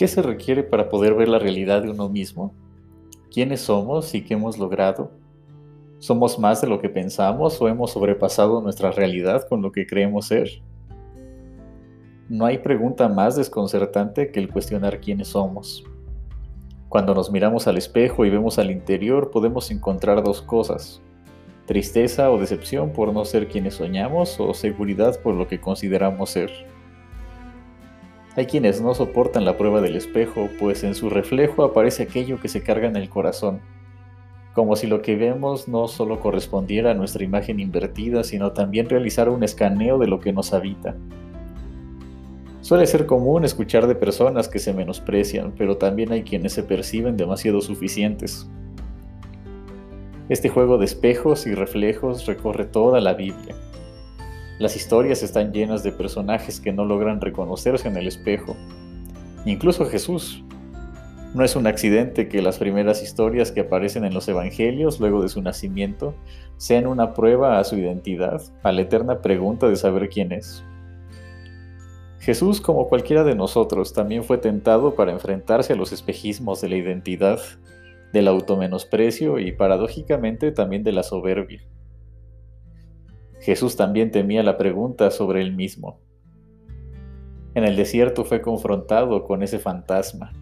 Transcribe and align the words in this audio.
¿Qué 0.00 0.08
se 0.08 0.22
requiere 0.22 0.62
para 0.62 0.88
poder 0.88 1.12
ver 1.12 1.28
la 1.28 1.38
realidad 1.38 1.82
de 1.82 1.90
uno 1.90 2.08
mismo? 2.08 2.54
¿Quiénes 3.30 3.60
somos 3.60 4.14
y 4.14 4.24
qué 4.24 4.32
hemos 4.32 4.56
logrado? 4.56 5.10
¿Somos 5.98 6.38
más 6.38 6.62
de 6.62 6.68
lo 6.68 6.80
que 6.80 6.88
pensamos 6.88 7.60
o 7.60 7.68
hemos 7.68 7.90
sobrepasado 7.90 8.62
nuestra 8.62 8.92
realidad 8.92 9.46
con 9.46 9.60
lo 9.60 9.72
que 9.72 9.86
creemos 9.86 10.28
ser? 10.28 10.48
No 12.30 12.46
hay 12.46 12.56
pregunta 12.56 13.10
más 13.10 13.36
desconcertante 13.36 14.32
que 14.32 14.40
el 14.40 14.48
cuestionar 14.48 15.02
quiénes 15.02 15.28
somos. 15.28 15.84
Cuando 16.88 17.14
nos 17.14 17.30
miramos 17.30 17.66
al 17.66 17.76
espejo 17.76 18.24
y 18.24 18.30
vemos 18.30 18.58
al 18.58 18.70
interior 18.70 19.30
podemos 19.30 19.70
encontrar 19.70 20.24
dos 20.24 20.40
cosas, 20.40 21.02
tristeza 21.66 22.30
o 22.30 22.38
decepción 22.38 22.94
por 22.94 23.12
no 23.12 23.26
ser 23.26 23.48
quienes 23.48 23.74
soñamos 23.74 24.40
o 24.40 24.54
seguridad 24.54 25.20
por 25.20 25.34
lo 25.34 25.46
que 25.46 25.60
consideramos 25.60 26.30
ser. 26.30 26.79
Hay 28.40 28.46
quienes 28.46 28.80
no 28.80 28.94
soportan 28.94 29.44
la 29.44 29.58
prueba 29.58 29.82
del 29.82 29.96
espejo, 29.96 30.48
pues 30.58 30.82
en 30.82 30.94
su 30.94 31.10
reflejo 31.10 31.62
aparece 31.62 32.04
aquello 32.04 32.40
que 32.40 32.48
se 32.48 32.62
carga 32.62 32.88
en 32.88 32.96
el 32.96 33.10
corazón, 33.10 33.60
como 34.54 34.76
si 34.76 34.86
lo 34.86 35.02
que 35.02 35.14
vemos 35.14 35.68
no 35.68 35.88
solo 35.88 36.20
correspondiera 36.20 36.92
a 36.92 36.94
nuestra 36.94 37.22
imagen 37.22 37.60
invertida, 37.60 38.24
sino 38.24 38.52
también 38.52 38.88
realizar 38.88 39.28
un 39.28 39.42
escaneo 39.44 39.98
de 39.98 40.06
lo 40.06 40.20
que 40.20 40.32
nos 40.32 40.54
habita. 40.54 40.96
Suele 42.62 42.86
ser 42.86 43.04
común 43.04 43.44
escuchar 43.44 43.86
de 43.86 43.94
personas 43.94 44.48
que 44.48 44.58
se 44.58 44.72
menosprecian, 44.72 45.52
pero 45.58 45.76
también 45.76 46.10
hay 46.10 46.22
quienes 46.22 46.54
se 46.54 46.62
perciben 46.62 47.18
demasiado 47.18 47.60
suficientes. 47.60 48.48
Este 50.30 50.48
juego 50.48 50.78
de 50.78 50.86
espejos 50.86 51.46
y 51.46 51.54
reflejos 51.54 52.24
recorre 52.24 52.64
toda 52.64 53.02
la 53.02 53.12
Biblia. 53.12 53.54
Las 54.60 54.76
historias 54.76 55.22
están 55.22 55.54
llenas 55.54 55.82
de 55.82 55.90
personajes 55.90 56.60
que 56.60 56.70
no 56.70 56.84
logran 56.84 57.22
reconocerse 57.22 57.88
en 57.88 57.96
el 57.96 58.06
espejo. 58.06 58.54
Incluso 59.46 59.86
Jesús. 59.86 60.44
No 61.32 61.42
es 61.42 61.56
un 61.56 61.66
accidente 61.66 62.28
que 62.28 62.42
las 62.42 62.58
primeras 62.58 63.02
historias 63.02 63.52
que 63.52 63.60
aparecen 63.60 64.04
en 64.04 64.12
los 64.12 64.28
evangelios 64.28 65.00
luego 65.00 65.22
de 65.22 65.30
su 65.30 65.40
nacimiento 65.40 66.14
sean 66.58 66.86
una 66.86 67.14
prueba 67.14 67.58
a 67.58 67.64
su 67.64 67.76
identidad, 67.76 68.42
a 68.62 68.70
la 68.70 68.82
eterna 68.82 69.22
pregunta 69.22 69.66
de 69.66 69.76
saber 69.76 70.10
quién 70.10 70.30
es. 70.30 70.62
Jesús, 72.18 72.60
como 72.60 72.86
cualquiera 72.86 73.24
de 73.24 73.34
nosotros, 73.34 73.94
también 73.94 74.24
fue 74.24 74.36
tentado 74.36 74.94
para 74.94 75.12
enfrentarse 75.12 75.72
a 75.72 75.76
los 75.76 75.90
espejismos 75.90 76.60
de 76.60 76.68
la 76.68 76.76
identidad, 76.76 77.40
del 78.12 78.28
automenosprecio 78.28 79.38
y 79.38 79.52
paradójicamente 79.52 80.52
también 80.52 80.82
de 80.82 80.92
la 80.92 81.02
soberbia. 81.02 81.62
Jesús 83.40 83.76
también 83.76 84.10
temía 84.10 84.42
la 84.42 84.58
pregunta 84.58 85.10
sobre 85.10 85.40
él 85.40 85.54
mismo. 85.54 86.00
En 87.54 87.64
el 87.64 87.74
desierto 87.74 88.24
fue 88.24 88.42
confrontado 88.42 89.24
con 89.24 89.42
ese 89.42 89.58
fantasma. 89.58 90.32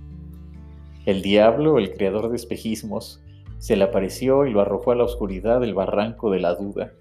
El 1.07 1.23
diablo, 1.23 1.79
el 1.79 1.95
creador 1.95 2.29
de 2.29 2.37
espejismos, 2.37 3.25
se 3.59 3.77
le 3.77 3.85
apareció 3.85 4.47
y 4.47 4.51
lo 4.51 4.61
arrojó 4.61 4.93
a 4.93 4.97
la 4.97 5.05
oscuridad 5.05 5.61
del 5.61 5.75
barranco 5.75 6.31
de 6.31 6.41
la 6.41 6.55
duda. 6.55 6.93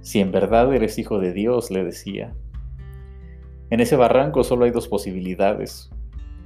Si 0.00 0.20
en 0.20 0.32
verdad 0.32 0.72
eres 0.74 0.98
hijo 0.98 1.20
de 1.20 1.32
Dios, 1.32 1.70
le 1.70 1.84
decía. 1.84 2.34
En 3.70 3.80
ese 3.80 3.96
barranco 3.96 4.44
solo 4.44 4.64
hay 4.64 4.72
dos 4.72 4.88
posibilidades. 4.88 5.90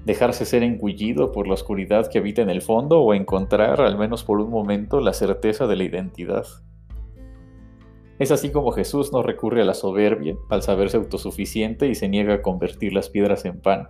Dejarse 0.04 0.44
ser 0.44 0.62
engullido 0.62 1.32
por 1.32 1.48
la 1.48 1.54
oscuridad 1.54 2.08
que 2.08 2.18
habita 2.18 2.42
en 2.42 2.50
el 2.50 2.62
fondo 2.62 3.00
o 3.00 3.12
encontrar, 3.12 3.80
al 3.80 3.98
menos 3.98 4.22
por 4.22 4.40
un 4.40 4.50
momento, 4.50 5.00
la 5.00 5.14
certeza 5.14 5.66
de 5.66 5.76
la 5.76 5.84
identidad. 5.84 6.46
Es 8.18 8.30
así 8.30 8.50
como 8.50 8.72
Jesús 8.72 9.12
no 9.12 9.22
recurre 9.22 9.62
a 9.62 9.64
la 9.64 9.74
soberbia 9.74 10.36
al 10.48 10.62
saberse 10.62 10.96
autosuficiente 10.96 11.88
y 11.88 11.94
se 11.94 12.08
niega 12.08 12.34
a 12.34 12.42
convertir 12.42 12.94
las 12.94 13.10
piedras 13.10 13.44
en 13.44 13.60
pan. 13.60 13.88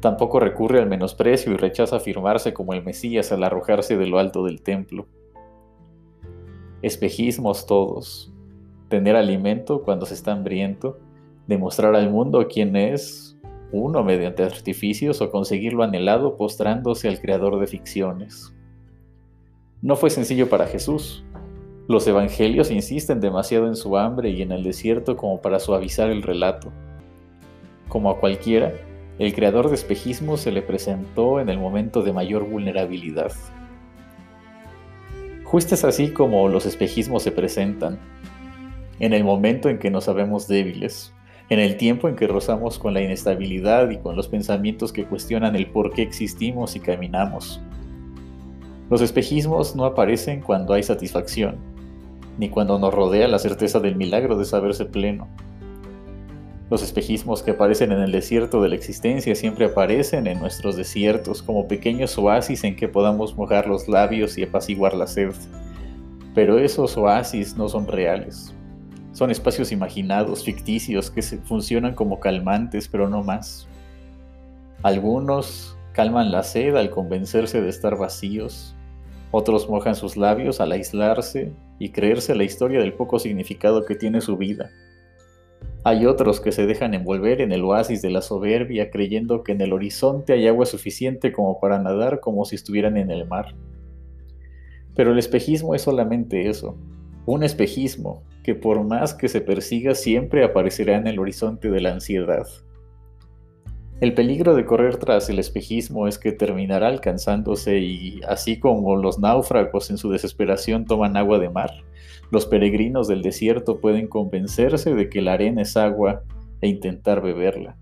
Tampoco 0.00 0.40
recurre 0.40 0.80
al 0.80 0.88
menosprecio 0.88 1.52
y 1.52 1.56
rechaza 1.56 1.96
afirmarse 1.96 2.54
como 2.54 2.72
el 2.72 2.84
Mesías 2.84 3.32
al 3.32 3.44
arrojarse 3.44 3.96
de 3.96 4.06
lo 4.06 4.18
alto 4.18 4.44
del 4.44 4.62
templo. 4.62 5.06
Espejismos 6.82 7.66
todos. 7.66 8.32
Tener 8.88 9.16
alimento 9.16 9.82
cuando 9.82 10.06
se 10.06 10.14
está 10.14 10.32
hambriento, 10.32 10.98
demostrar 11.46 11.94
al 11.94 12.10
mundo 12.10 12.46
quién 12.48 12.76
es 12.76 13.38
uno 13.72 14.04
mediante 14.04 14.42
artificios 14.42 15.20
o 15.20 15.30
conseguir 15.30 15.72
lo 15.72 15.82
anhelado 15.82 16.36
postrándose 16.36 17.08
al 17.08 17.20
creador 17.20 17.58
de 17.58 17.66
ficciones. 17.66 18.54
No 19.82 19.96
fue 19.96 20.10
sencillo 20.10 20.48
para 20.48 20.66
Jesús, 20.66 21.24
los 21.86 22.06
evangelios 22.06 22.70
insisten 22.70 23.20
demasiado 23.20 23.66
en 23.66 23.76
su 23.76 23.98
hambre 23.98 24.30
y 24.30 24.40
en 24.40 24.52
el 24.52 24.62
desierto 24.62 25.16
como 25.16 25.42
para 25.42 25.58
suavizar 25.58 26.10
el 26.10 26.22
relato. 26.22 26.72
Como 27.88 28.10
a 28.10 28.18
cualquiera, 28.18 28.72
el 29.18 29.34
creador 29.34 29.68
de 29.68 29.74
espejismo 29.74 30.38
se 30.38 30.50
le 30.50 30.62
presentó 30.62 31.40
en 31.40 31.50
el 31.50 31.58
momento 31.58 32.02
de 32.02 32.14
mayor 32.14 32.48
vulnerabilidad. 32.48 33.32
Justo 35.44 35.74
es 35.74 35.84
así 35.84 36.08
como 36.08 36.48
los 36.48 36.64
espejismos 36.64 37.22
se 37.22 37.32
presentan, 37.32 37.98
en 38.98 39.12
el 39.12 39.22
momento 39.22 39.68
en 39.68 39.78
que 39.78 39.90
nos 39.90 40.04
sabemos 40.04 40.48
débiles, 40.48 41.12
en 41.50 41.60
el 41.60 41.76
tiempo 41.76 42.08
en 42.08 42.16
que 42.16 42.26
rozamos 42.26 42.78
con 42.78 42.94
la 42.94 43.02
inestabilidad 43.02 43.90
y 43.90 43.98
con 43.98 44.16
los 44.16 44.28
pensamientos 44.28 44.90
que 44.90 45.04
cuestionan 45.04 45.54
el 45.54 45.66
por 45.66 45.92
qué 45.92 46.00
existimos 46.00 46.74
y 46.76 46.80
caminamos. 46.80 47.60
Los 48.88 49.02
espejismos 49.02 49.76
no 49.76 49.84
aparecen 49.84 50.40
cuando 50.40 50.72
hay 50.72 50.82
satisfacción, 50.82 51.73
ni 52.38 52.48
cuando 52.48 52.78
nos 52.78 52.92
rodea 52.92 53.28
la 53.28 53.38
certeza 53.38 53.80
del 53.80 53.96
milagro 53.96 54.36
de 54.36 54.44
saberse 54.44 54.84
pleno. 54.84 55.28
Los 56.70 56.82
espejismos 56.82 57.42
que 57.42 57.52
aparecen 57.52 57.92
en 57.92 58.00
el 58.00 58.10
desierto 58.10 58.62
de 58.62 58.70
la 58.70 58.74
existencia 58.74 59.34
siempre 59.34 59.66
aparecen 59.66 60.26
en 60.26 60.40
nuestros 60.40 60.76
desiertos 60.76 61.42
como 61.42 61.68
pequeños 61.68 62.16
oasis 62.16 62.64
en 62.64 62.74
que 62.74 62.88
podamos 62.88 63.36
mojar 63.36 63.66
los 63.66 63.86
labios 63.86 64.38
y 64.38 64.44
apaciguar 64.44 64.94
la 64.94 65.06
sed. 65.06 65.34
Pero 66.34 66.58
esos 66.58 66.96
oasis 66.96 67.56
no 67.56 67.68
son 67.68 67.86
reales. 67.86 68.54
Son 69.12 69.30
espacios 69.30 69.70
imaginados, 69.70 70.42
ficticios, 70.42 71.10
que 71.10 71.22
funcionan 71.22 71.94
como 71.94 72.18
calmantes, 72.18 72.88
pero 72.88 73.08
no 73.08 73.22
más. 73.22 73.68
Algunos 74.82 75.76
calman 75.92 76.32
la 76.32 76.42
sed 76.42 76.74
al 76.74 76.90
convencerse 76.90 77.60
de 77.62 77.68
estar 77.68 77.96
vacíos, 77.96 78.74
otros 79.36 79.68
mojan 79.68 79.96
sus 79.96 80.16
labios 80.16 80.60
al 80.60 80.70
aislarse 80.70 81.50
y 81.80 81.88
creerse 81.88 82.36
la 82.36 82.44
historia 82.44 82.78
del 82.78 82.92
poco 82.92 83.18
significado 83.18 83.84
que 83.84 83.96
tiene 83.96 84.20
su 84.20 84.36
vida. 84.36 84.70
Hay 85.82 86.06
otros 86.06 86.40
que 86.40 86.52
se 86.52 86.66
dejan 86.66 86.94
envolver 86.94 87.40
en 87.40 87.50
el 87.50 87.64
oasis 87.64 88.00
de 88.00 88.10
la 88.10 88.22
soberbia 88.22 88.92
creyendo 88.92 89.42
que 89.42 89.50
en 89.50 89.60
el 89.60 89.72
horizonte 89.72 90.34
hay 90.34 90.46
agua 90.46 90.66
suficiente 90.66 91.32
como 91.32 91.58
para 91.58 91.80
nadar 91.80 92.20
como 92.20 92.44
si 92.44 92.54
estuvieran 92.54 92.96
en 92.96 93.10
el 93.10 93.26
mar. 93.26 93.56
Pero 94.94 95.10
el 95.10 95.18
espejismo 95.18 95.74
es 95.74 95.82
solamente 95.82 96.48
eso, 96.48 96.76
un 97.26 97.42
espejismo 97.42 98.22
que 98.44 98.54
por 98.54 98.84
más 98.84 99.14
que 99.14 99.26
se 99.26 99.40
persiga 99.40 99.96
siempre 99.96 100.44
aparecerá 100.44 100.96
en 100.96 101.08
el 101.08 101.18
horizonte 101.18 101.70
de 101.72 101.80
la 101.80 101.92
ansiedad. 101.92 102.46
El 104.00 104.12
peligro 104.12 104.54
de 104.54 104.66
correr 104.66 104.96
tras 104.96 105.30
el 105.30 105.38
espejismo 105.38 106.08
es 106.08 106.18
que 106.18 106.32
terminará 106.32 106.88
alcanzándose 106.88 107.78
y 107.78 108.20
así 108.26 108.58
como 108.58 108.96
los 108.96 109.20
náufragos 109.20 109.88
en 109.88 109.98
su 109.98 110.10
desesperación 110.10 110.84
toman 110.84 111.16
agua 111.16 111.38
de 111.38 111.48
mar, 111.48 111.70
los 112.30 112.44
peregrinos 112.44 113.06
del 113.06 113.22
desierto 113.22 113.80
pueden 113.80 114.08
convencerse 114.08 114.94
de 114.94 115.08
que 115.08 115.22
la 115.22 115.34
arena 115.34 115.62
es 115.62 115.76
agua 115.76 116.22
e 116.60 116.68
intentar 116.68 117.22
beberla. 117.22 117.76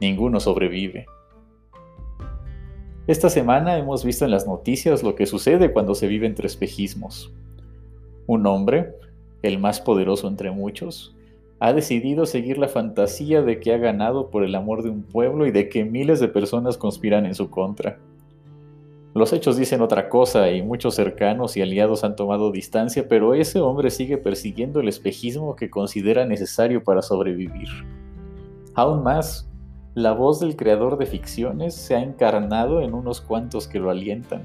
Ninguno 0.00 0.40
sobrevive. 0.40 1.06
Esta 3.06 3.30
semana 3.30 3.78
hemos 3.78 4.04
visto 4.04 4.26
en 4.26 4.30
las 4.30 4.46
noticias 4.46 5.02
lo 5.02 5.14
que 5.14 5.26
sucede 5.26 5.72
cuando 5.72 5.94
se 5.94 6.06
vive 6.06 6.26
entre 6.26 6.46
espejismos. 6.46 7.32
Un 8.26 8.46
hombre, 8.46 8.94
el 9.42 9.58
más 9.58 9.80
poderoso 9.80 10.28
entre 10.28 10.50
muchos, 10.50 11.16
ha 11.64 11.72
decidido 11.72 12.26
seguir 12.26 12.58
la 12.58 12.68
fantasía 12.68 13.40
de 13.40 13.58
que 13.58 13.72
ha 13.72 13.78
ganado 13.78 14.28
por 14.28 14.44
el 14.44 14.54
amor 14.54 14.82
de 14.82 14.90
un 14.90 15.02
pueblo 15.02 15.46
y 15.46 15.50
de 15.50 15.70
que 15.70 15.82
miles 15.82 16.20
de 16.20 16.28
personas 16.28 16.76
conspiran 16.76 17.24
en 17.24 17.34
su 17.34 17.48
contra. 17.48 17.96
Los 19.14 19.32
hechos 19.32 19.56
dicen 19.56 19.80
otra 19.80 20.10
cosa 20.10 20.50
y 20.50 20.60
muchos 20.60 20.94
cercanos 20.94 21.56
y 21.56 21.62
aliados 21.62 22.04
han 22.04 22.16
tomado 22.16 22.52
distancia, 22.52 23.08
pero 23.08 23.32
ese 23.32 23.62
hombre 23.62 23.90
sigue 23.90 24.18
persiguiendo 24.18 24.78
el 24.80 24.88
espejismo 24.88 25.56
que 25.56 25.70
considera 25.70 26.26
necesario 26.26 26.84
para 26.84 27.00
sobrevivir. 27.00 27.68
Aún 28.74 29.02
más, 29.02 29.48
la 29.94 30.12
voz 30.12 30.40
del 30.40 30.56
creador 30.56 30.98
de 30.98 31.06
ficciones 31.06 31.74
se 31.74 31.94
ha 31.94 32.02
encarnado 32.02 32.82
en 32.82 32.92
unos 32.92 33.22
cuantos 33.22 33.68
que 33.68 33.78
lo 33.78 33.88
alientan. 33.88 34.42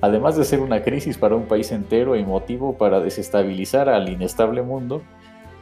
Además 0.00 0.36
de 0.36 0.44
ser 0.44 0.58
una 0.58 0.82
crisis 0.82 1.16
para 1.16 1.36
un 1.36 1.44
país 1.44 1.70
entero 1.70 2.16
y 2.16 2.24
motivo 2.24 2.76
para 2.76 2.98
desestabilizar 2.98 3.88
al 3.88 4.08
inestable 4.08 4.62
mundo, 4.62 5.02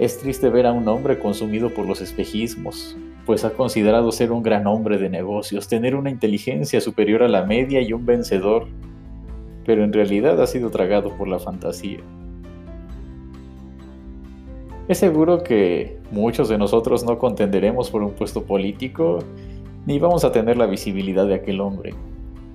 es 0.00 0.16
triste 0.16 0.48
ver 0.48 0.66
a 0.66 0.72
un 0.72 0.88
hombre 0.88 1.18
consumido 1.18 1.68
por 1.68 1.84
los 1.84 2.00
espejismos, 2.00 2.96
pues 3.26 3.44
ha 3.44 3.50
considerado 3.50 4.10
ser 4.12 4.32
un 4.32 4.42
gran 4.42 4.66
hombre 4.66 4.96
de 4.96 5.10
negocios, 5.10 5.68
tener 5.68 5.94
una 5.94 6.08
inteligencia 6.08 6.80
superior 6.80 7.22
a 7.22 7.28
la 7.28 7.44
media 7.44 7.82
y 7.82 7.92
un 7.92 8.06
vencedor, 8.06 8.66
pero 9.66 9.84
en 9.84 9.92
realidad 9.92 10.40
ha 10.40 10.46
sido 10.46 10.70
tragado 10.70 11.10
por 11.18 11.28
la 11.28 11.38
fantasía. 11.38 11.98
Es 14.88 14.96
seguro 14.96 15.42
que 15.42 15.98
muchos 16.10 16.48
de 16.48 16.56
nosotros 16.56 17.04
no 17.04 17.18
contenderemos 17.18 17.90
por 17.90 18.02
un 18.02 18.12
puesto 18.12 18.44
político 18.44 19.18
ni 19.84 19.98
vamos 19.98 20.24
a 20.24 20.32
tener 20.32 20.56
la 20.56 20.66
visibilidad 20.66 21.26
de 21.26 21.34
aquel 21.34 21.60
hombre, 21.60 21.92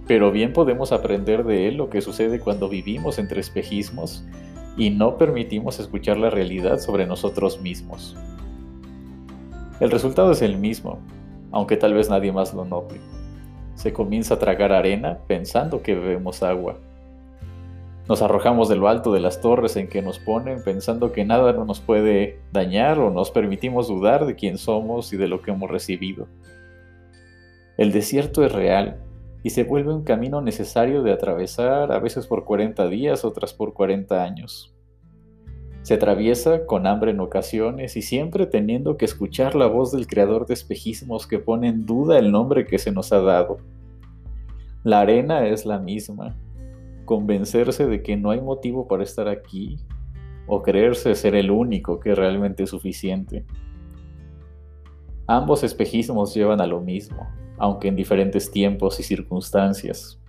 pero 0.07 0.31
bien 0.31 0.51
podemos 0.51 0.91
aprender 0.91 1.43
de 1.43 1.67
él 1.67 1.77
lo 1.77 1.91
que 1.91 2.01
sucede 2.01 2.39
cuando 2.39 2.69
vivimos 2.69 3.19
entre 3.19 3.39
espejismos 3.39 4.25
y 4.77 4.89
no 4.89 5.17
permitimos 5.17 5.79
escuchar 5.79 6.17
la 6.17 6.29
realidad 6.29 6.79
sobre 6.79 7.05
nosotros 7.05 7.61
mismos. 7.61 8.15
El 9.79 9.91
resultado 9.91 10.31
es 10.31 10.41
el 10.41 10.57
mismo, 10.57 10.99
aunque 11.51 11.77
tal 11.77 11.93
vez 11.93 12.09
nadie 12.09 12.31
más 12.31 12.53
lo 12.53 12.65
note. 12.65 12.95
Se 13.75 13.93
comienza 13.93 14.35
a 14.35 14.39
tragar 14.39 14.71
arena 14.71 15.19
pensando 15.27 15.81
que 15.81 15.95
bebemos 15.95 16.43
agua. 16.43 16.77
Nos 18.07 18.21
arrojamos 18.21 18.69
de 18.69 18.75
lo 18.75 18.87
alto 18.87 19.11
de 19.11 19.19
las 19.19 19.41
torres 19.41 19.75
en 19.77 19.87
que 19.87 20.01
nos 20.01 20.19
ponen 20.19 20.63
pensando 20.63 21.11
que 21.11 21.25
nada 21.25 21.53
nos 21.53 21.79
puede 21.79 22.39
dañar 22.53 22.99
o 22.99 23.09
nos 23.09 23.31
permitimos 23.31 23.87
dudar 23.87 24.25
de 24.25 24.35
quién 24.35 24.57
somos 24.57 25.11
y 25.11 25.17
de 25.17 25.27
lo 25.27 25.41
que 25.41 25.51
hemos 25.51 25.71
recibido. 25.71 26.27
El 27.77 27.91
desierto 27.91 28.45
es 28.45 28.51
real 28.51 28.97
y 29.45 29.51
se 29.51 29.63
vuelve 29.63 29.93
un 29.93 30.01
camino 30.01 30.41
necesario 30.41 31.03
de 31.03 31.13
atravesar, 31.13 31.91
a 31.91 31.99
veces 31.99 32.25
por 32.25 32.45
40 32.45 32.87
días, 32.87 33.23
otras 33.23 33.53
por 33.53 33.75
40 33.75 34.23
años. 34.23 34.73
Se 35.83 35.93
atraviesa 35.93 36.65
con 36.65 36.87
hambre 36.87 37.11
en 37.11 37.19
ocasiones 37.19 37.95
y 37.95 38.01
siempre 38.01 38.47
teniendo 38.47 38.97
que 38.97 39.05
escuchar 39.05 39.53
la 39.53 39.67
voz 39.67 39.91
del 39.91 40.07
creador 40.07 40.47
de 40.47 40.55
espejismos 40.55 41.27
que 41.27 41.37
pone 41.37 41.67
en 41.67 41.85
duda 41.85 42.17
el 42.17 42.31
nombre 42.31 42.65
que 42.65 42.79
se 42.79 42.91
nos 42.91 43.13
ha 43.13 43.19
dado. 43.19 43.57
La 44.83 45.01
arena 45.01 45.45
es 45.45 45.67
la 45.67 45.77
misma, 45.77 46.35
convencerse 47.05 47.85
de 47.85 48.01
que 48.01 48.17
no 48.17 48.31
hay 48.31 48.41
motivo 48.41 48.87
para 48.87 49.03
estar 49.03 49.27
aquí 49.27 49.77
o 50.47 50.63
creerse 50.63 51.13
ser 51.13 51.35
el 51.35 51.51
único 51.51 51.99
que 51.99 52.15
realmente 52.15 52.63
es 52.63 52.71
suficiente. 52.71 53.45
Ambos 55.27 55.63
espejismos 55.63 56.33
llevan 56.35 56.61
a 56.61 56.67
lo 56.67 56.81
mismo, 56.81 57.27
aunque 57.57 57.87
en 57.87 57.95
diferentes 57.95 58.51
tiempos 58.51 58.99
y 58.99 59.03
circunstancias. 59.03 60.19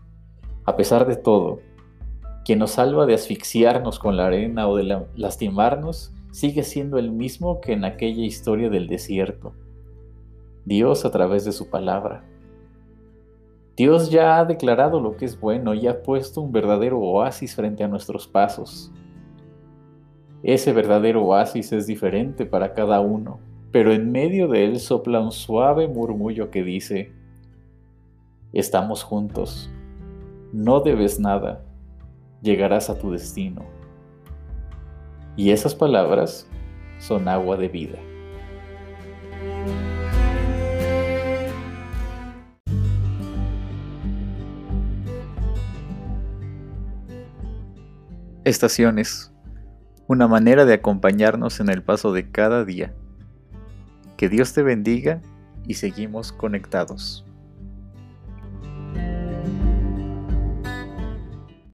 A 0.64 0.74
pesar 0.76 1.06
de 1.06 1.16
todo, 1.16 1.60
quien 2.46 2.60
nos 2.60 2.72
salva 2.72 3.04
de 3.06 3.14
asfixiarnos 3.14 3.98
con 3.98 4.16
la 4.16 4.26
arena 4.26 4.68
o 4.68 4.76
de 4.76 5.06
lastimarnos 5.16 6.14
sigue 6.30 6.62
siendo 6.62 6.98
el 6.98 7.10
mismo 7.10 7.60
que 7.60 7.72
en 7.72 7.84
aquella 7.84 8.24
historia 8.24 8.70
del 8.70 8.86
desierto. 8.86 9.52
Dios 10.64 11.04
a 11.04 11.10
través 11.10 11.44
de 11.44 11.52
su 11.52 11.68
palabra. 11.68 12.24
Dios 13.76 14.10
ya 14.10 14.38
ha 14.38 14.44
declarado 14.44 15.00
lo 15.00 15.16
que 15.16 15.26
es 15.26 15.38
bueno 15.38 15.74
y 15.74 15.86
ha 15.86 16.02
puesto 16.02 16.40
un 16.40 16.52
verdadero 16.52 16.98
oasis 16.98 17.54
frente 17.54 17.84
a 17.84 17.88
nuestros 17.88 18.26
pasos. 18.26 18.90
Ese 20.42 20.72
verdadero 20.72 21.24
oasis 21.24 21.72
es 21.72 21.86
diferente 21.86 22.46
para 22.46 22.72
cada 22.72 23.00
uno, 23.00 23.40
pero 23.72 23.92
en 23.92 24.12
medio 24.12 24.48
de 24.48 24.64
él 24.64 24.80
sopla 24.80 25.20
un 25.20 25.32
suave 25.32 25.88
murmullo 25.88 26.50
que 26.50 26.62
dice, 26.62 27.12
estamos 28.52 29.02
juntos, 29.02 29.70
no 30.52 30.80
debes 30.80 31.20
nada, 31.20 31.64
llegarás 32.42 32.88
a 32.90 32.98
tu 32.98 33.10
destino. 33.10 33.62
Y 35.36 35.50
esas 35.50 35.74
palabras 35.74 36.48
son 36.98 37.28
agua 37.28 37.56
de 37.56 37.68
vida. 37.68 37.98
Estaciones. 48.44 49.32
Una 50.06 50.28
manera 50.28 50.64
de 50.64 50.74
acompañarnos 50.74 51.58
en 51.58 51.68
el 51.68 51.82
paso 51.82 52.12
de 52.12 52.30
cada 52.30 52.64
día. 52.64 52.94
Que 54.16 54.28
Dios 54.28 54.54
te 54.54 54.62
bendiga 54.62 55.20
y 55.66 55.74
seguimos 55.74 56.32
conectados. 56.32 57.25